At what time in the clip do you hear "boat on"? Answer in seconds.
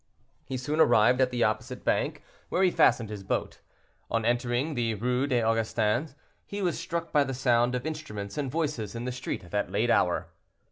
3.23-4.25